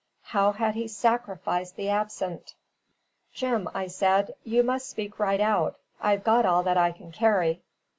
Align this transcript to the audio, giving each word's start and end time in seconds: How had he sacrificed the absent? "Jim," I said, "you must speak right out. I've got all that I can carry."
How 0.23 0.51
had 0.53 0.73
he 0.73 0.87
sacrificed 0.87 1.75
the 1.75 1.89
absent? 1.89 2.55
"Jim," 3.33 3.69
I 3.71 3.85
said, 3.85 4.33
"you 4.43 4.63
must 4.63 4.89
speak 4.89 5.19
right 5.19 5.39
out. 5.39 5.77
I've 6.01 6.23
got 6.23 6.43
all 6.43 6.63
that 6.63 6.75
I 6.77 6.91
can 6.91 7.11
carry." 7.11 7.61